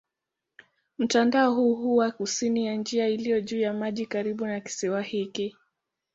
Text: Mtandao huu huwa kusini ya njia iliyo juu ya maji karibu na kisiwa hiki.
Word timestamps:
Mtandao 0.97 1.53
huu 1.55 1.75
huwa 1.75 2.11
kusini 2.11 2.65
ya 2.65 2.75
njia 2.75 3.07
iliyo 3.07 3.41
juu 3.41 3.59
ya 3.59 3.73
maji 3.73 4.05
karibu 4.05 4.45
na 4.45 4.59
kisiwa 4.59 5.01
hiki. 5.01 5.55